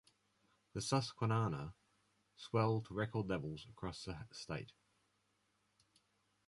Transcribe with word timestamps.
The 0.73 0.81
Susquehanna 0.81 1.75
swelled 2.35 2.85
to 2.87 2.95
record 2.95 3.27
levels 3.29 3.67
across 3.69 4.03
the 4.05 4.17
state. 4.33 4.71